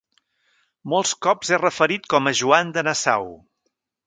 Molts 0.93 1.11
cops 1.25 1.53
és 1.57 1.61
referit 1.65 2.09
com 2.15 2.31
a 2.33 2.37
Joan 2.43 2.73
de 2.79 2.85
Nassau. 2.89 3.31